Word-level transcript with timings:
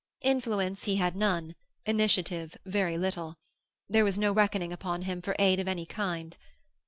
Influence 0.21 0.85
he 0.85 0.95
had 0.95 1.15
none; 1.15 1.53
initiative, 1.85 2.57
very 2.65 2.97
little. 2.97 3.37
There 3.87 4.03
was 4.03 4.17
no 4.17 4.31
reckoning 4.31 4.73
upon 4.73 5.03
him 5.03 5.21
for 5.21 5.35
aid 5.37 5.59
of 5.59 5.67
any 5.67 5.85
kind. 5.85 6.35